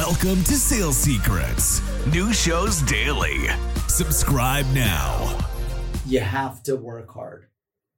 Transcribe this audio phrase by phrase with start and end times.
[0.00, 1.82] Welcome to Sales Secrets.
[2.06, 3.48] New shows daily.
[3.86, 5.38] Subscribe now.
[6.06, 7.48] You have to work hard.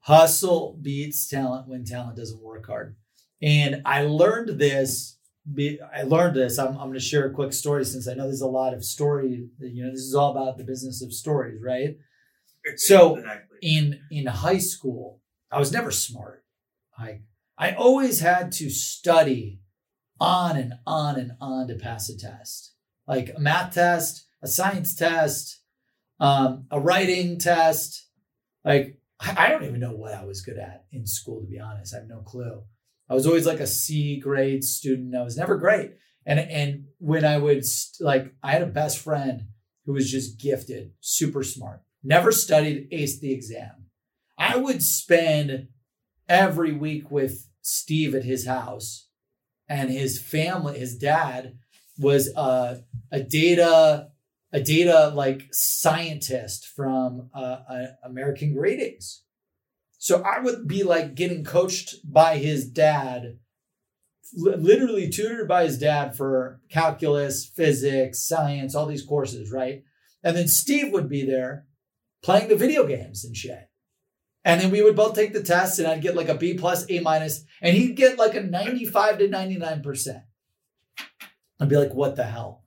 [0.00, 2.96] Hustle beats talent when talent doesn't work hard.
[3.40, 5.18] And I learned this.
[5.56, 6.58] I learned this.
[6.58, 8.84] I'm, I'm going to share a quick story since I know there's a lot of
[8.84, 9.46] story.
[9.60, 11.96] You know, this is all about the business of stories, right?
[12.76, 13.22] So
[13.62, 16.44] in in high school, I was never smart.
[16.98, 17.20] I
[17.56, 19.60] I always had to study
[20.20, 22.74] on and on and on to pass a test,
[23.06, 25.60] like a math test, a science test,
[26.20, 28.08] um, a writing test.
[28.64, 31.94] Like I don't even know what I was good at in school, to be honest.
[31.94, 32.62] I have no clue.
[33.08, 35.14] I was always like a C grade student.
[35.14, 35.92] I was never great.
[36.26, 37.64] And and when I would
[38.00, 39.48] like, I had a best friend
[39.84, 43.86] who was just gifted, super smart, never studied, aced the exam.
[44.38, 45.68] I would spend
[46.28, 49.08] every week with Steve at his house
[49.68, 51.58] and his family, his dad
[51.98, 54.08] was a, a data
[54.54, 59.24] a data like scientist from uh, uh, American Greetings.
[59.98, 63.40] So I would be like getting coached by his dad,
[64.32, 69.82] literally tutored by his dad for calculus, physics, science, all these courses, right?
[70.22, 71.66] And then Steve would be there
[72.22, 73.68] playing the video games and shit.
[74.44, 76.84] And then we would both take the test and I'd get like a B plus,
[76.90, 80.22] A minus, and he'd get like a 95 to 99%.
[81.60, 82.64] I'd be like, what the hell?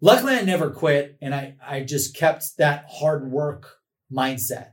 [0.00, 3.76] Luckily, I never quit and I, I just kept that hard work
[4.12, 4.72] mindset.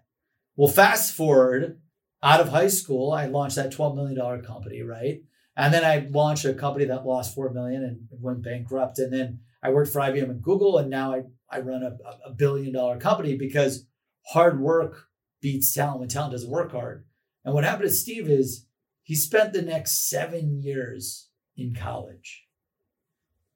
[0.56, 1.80] Well, fast forward
[2.24, 5.22] out of high school, I launched that $12 million company, right?
[5.56, 9.00] And then I launched a company that lost 4 million and went bankrupt.
[9.00, 10.78] And then I worked for IBM and Google.
[10.78, 13.86] And now I, I run a, a billion dollar company because
[14.28, 15.08] hard work
[15.42, 17.06] beats talent when talent doesn't work hard.
[17.46, 18.66] And what happened to Steve is
[19.04, 22.46] he spent the next seven years in college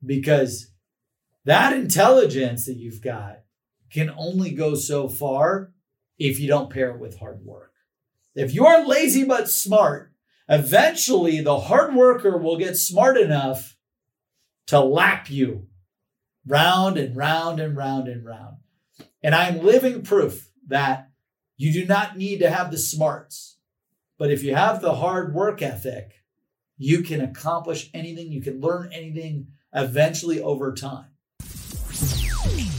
[0.06, 0.72] because
[1.46, 3.40] that intelligence that you've got
[3.92, 5.72] can only go so far
[6.18, 7.74] if you don't pair it with hard work.
[8.36, 10.14] If you're lazy but smart,
[10.48, 13.76] eventually the hard worker will get smart enough
[14.68, 15.68] to lap you
[16.46, 18.58] round and round and round and round.
[19.22, 21.11] And I'm living proof that
[21.62, 23.58] you do not need to have the smarts.
[24.18, 26.24] But if you have the hard work ethic,
[26.76, 31.06] you can accomplish anything, you can learn anything eventually over time.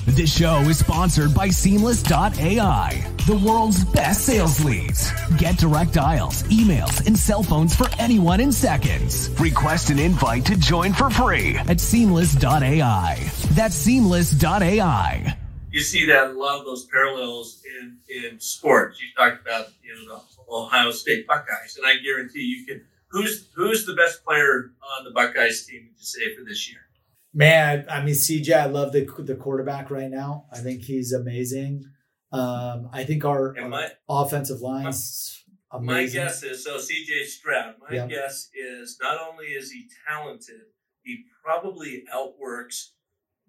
[0.06, 5.12] This show is sponsored by Seamless.ai, the world's best sales leads.
[5.38, 9.31] Get direct dials, emails, and cell phones for anyone in seconds.
[9.38, 13.31] Request an invite to join for free at Seamless.ai.
[13.53, 15.38] That's Seamless.ai.
[15.72, 19.00] You see that a lot of those parallels in, in sports.
[19.00, 22.84] You talked about you know the Ohio State Buckeyes, and I guarantee you can.
[23.09, 25.88] Who's who's the best player on the Buckeyes team?
[25.88, 26.81] Would you say for this year?
[27.32, 30.44] Man, I mean CJ, I love the the quarterback right now.
[30.53, 31.84] I think he's amazing.
[32.32, 35.43] Um, I think our, my, our offensive lines.
[35.81, 36.77] My guess is so.
[36.77, 37.77] CJ Stroud.
[37.81, 40.61] My guess is not only is he talented,
[41.03, 42.93] he probably outworks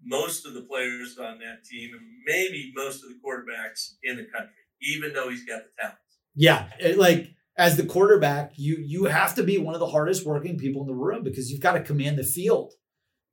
[0.06, 4.26] most of the players on that team and maybe most of the quarterbacks in the
[4.26, 5.98] country, even though he's got the talent.
[6.36, 10.26] Yeah, it, like as the quarterback, you you have to be one of the hardest
[10.26, 12.74] working people in the room because you've got to command the field.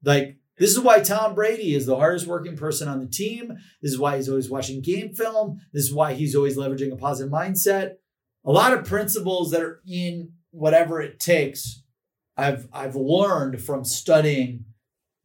[0.04, 3.48] Like this is why Tom Brady is the hardest working person on the team.
[3.80, 5.58] This is why he's always watching game film.
[5.72, 7.92] This is why he's always leveraging a positive mindset.
[8.44, 11.82] A lot of principles that are in whatever it takes.
[12.36, 14.66] I've I've learned from studying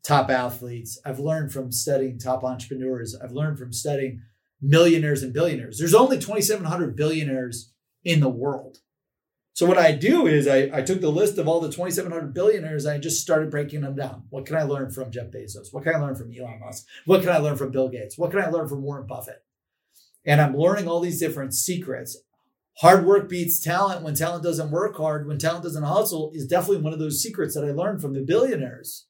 [0.06, 1.00] top athletes.
[1.06, 3.16] I've learned from studying top entrepreneurs.
[3.22, 4.22] I've learned from studying
[4.62, 5.80] millionaires and billionaires.
[5.80, 7.74] There's only 2,700 billionaires
[8.04, 8.78] in the world.
[9.54, 12.86] So what I do is I, I took the list of all the 2,700 billionaires
[12.86, 14.24] I just started breaking them down.
[14.30, 15.72] What can I learn from Jeff Bezos?
[15.72, 16.86] What can I learn from Elon Musk?
[17.06, 18.18] What can I learn from Bill Gates?
[18.18, 19.44] What can I learn from Warren Buffett?
[20.26, 22.18] And I'm learning all these different secrets.
[22.80, 26.84] Hard work beats talent when talent doesn't work hard, when talent doesn't hustle is definitely
[26.84, 29.08] one of those secrets that I learned from the billionaires.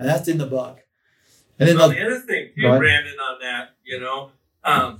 [0.00, 0.80] And that's in the book.
[1.58, 4.30] And then well, the, the other thing, too, Brandon, on that, you know,
[4.64, 4.96] um,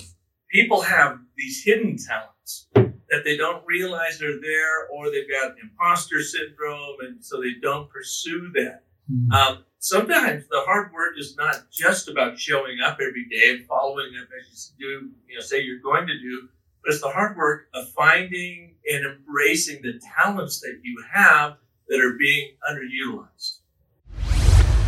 [0.50, 6.20] people have these hidden talents that they don't realize they're there, or they've got imposter
[6.20, 8.82] syndrome, and so they don't pursue that.
[9.10, 9.32] Mm-hmm.
[9.32, 14.10] Um, sometimes the hard work is not just about showing up every day and following
[14.20, 16.46] up as you do, you know, say you're going to do,
[16.84, 21.56] but it's the hard work of finding and embracing the talents that you have
[21.88, 23.49] that are being underutilized.